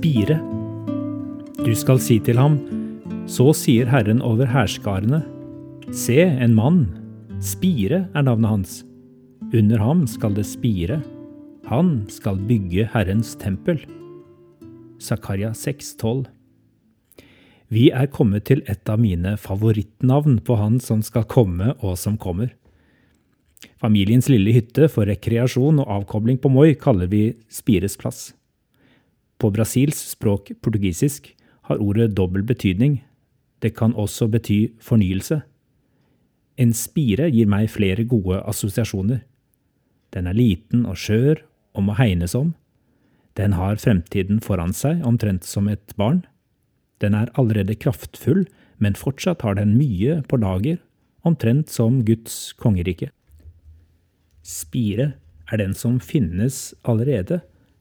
[0.00, 0.38] spire.
[1.60, 2.56] Du skal si til ham,
[3.28, 5.18] så sier Herren over hærskarene,
[5.92, 6.86] se en mann,
[7.44, 8.78] spire er navnet hans.
[9.52, 11.02] Under ham skal det spire,
[11.68, 13.82] han skal bygge Herrens tempel.
[15.00, 16.24] Zakaria 6,12
[17.68, 22.16] Vi er kommet til et av mine favorittnavn på han som skal komme og som
[22.16, 22.54] kommer.
[23.76, 28.30] Familiens lille hytte for rekreasjon og avkobling på Moi kaller vi Spires plass.
[29.40, 31.32] På Brasils språk portugisisk
[31.70, 33.00] har ordet dobbel betydning.
[33.64, 35.40] Det kan også bety fornyelse.
[36.60, 39.22] En spire gir meg flere gode assosiasjoner.
[40.12, 41.40] Den er liten og skjør
[41.72, 42.52] og må hegnes om.
[43.38, 46.24] Den har fremtiden foran seg, omtrent som et barn.
[47.00, 48.44] Den er allerede kraftfull,
[48.76, 50.80] men fortsatt har den mye på lager,
[51.24, 53.08] omtrent som Guds kongerike.
[54.44, 55.12] Spire
[55.48, 57.40] er den som finnes allerede,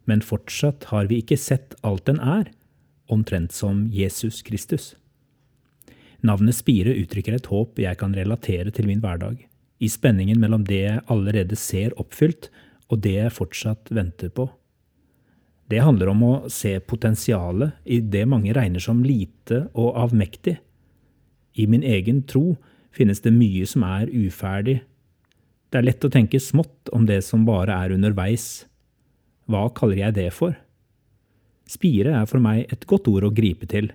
[0.10, 2.50] men fortsatt har vi ikke sett alt den er,
[3.10, 4.96] omtrent som Jesus Kristus.
[6.26, 9.38] Navnet Spire uttrykker et håp jeg kan relatere til min hverdag,
[9.80, 12.50] i spenningen mellom det jeg allerede ser oppfylt,
[12.90, 14.50] og det jeg fortsatt venter på.
[15.70, 20.58] Det handler om å se potensialet i det mange regner som lite og avmektig.
[21.54, 22.58] I min egen tro
[22.96, 24.80] finnes det mye som er uferdig.
[25.70, 28.66] Det er lett å tenke smått om det som bare er underveis.
[29.50, 30.54] Hva kaller jeg det for?
[31.70, 33.92] Spire er for meg et godt ord å gripe til.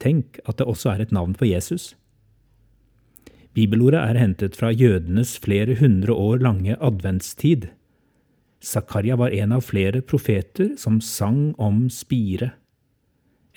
[0.00, 1.94] Tenk at det også er et navn på Jesus.
[3.56, 7.68] Bibelordet er hentet fra jødenes flere hundre år lange adventstid.
[8.60, 12.52] Zakaria var en av flere profeter som sang om spire.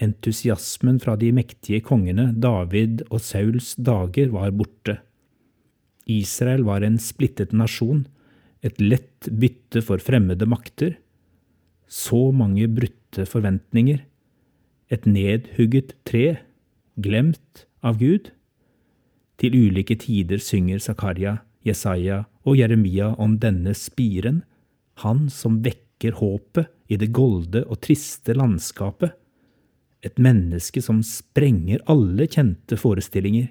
[0.01, 4.97] Entusiasmen fra de mektige kongene David og Sauls dager var borte.
[6.09, 8.08] Israel var en splittet nasjon,
[8.63, 10.95] et lett bytte for fremmede makter.
[11.87, 14.03] Så mange brutte forventninger.
[14.91, 16.39] Et nedhugget tre,
[16.95, 18.31] glemt av Gud.
[19.41, 24.43] Til ulike tider synger Zakaria, Jesaja og Jeremia om denne spiren,
[25.03, 29.11] han som vekker håpet i det golde og triste landskapet.
[30.03, 33.49] Et menneske som sprenger alle kjente forestillinger.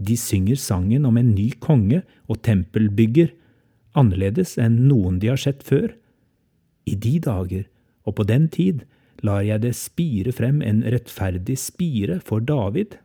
[0.00, 3.32] De synger sangen om en ny konge og tempelbygger,
[3.98, 5.92] annerledes enn noen de har sett før.
[6.86, 7.66] I de dager
[8.08, 8.84] og på den tid
[9.26, 12.96] lar jeg det spire frem en rettferdig spire for David.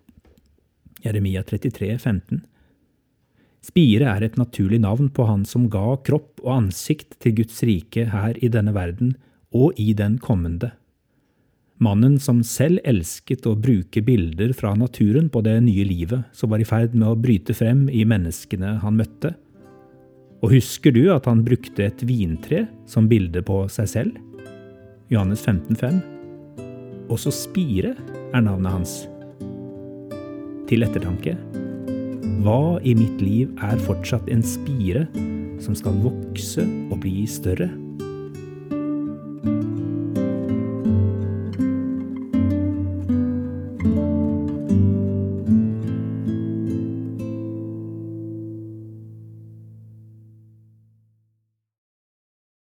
[1.03, 2.43] Jeremia 33, 15.
[3.65, 8.07] Spire er et naturlig navn på han som ga kropp og ansikt til Guds rike
[8.13, 9.15] her i denne verden
[9.55, 10.71] og i den kommende.
[11.81, 16.61] Mannen som selv elsket å bruke bilder fra naturen på det nye livet som var
[16.63, 19.33] i ferd med å bryte frem i menneskene han møtte.
[20.45, 24.19] Og husker du at han brukte et vintre som bilde på seg selv?
[25.09, 25.95] Johannes 15, 5.
[27.09, 27.95] Også Spire
[28.29, 28.93] er navnet hans.
[30.69, 31.33] Til ettertanke.
[32.45, 35.07] Hva i mitt liv er fortsatt en spire
[35.65, 37.71] som skal vokse og bli større?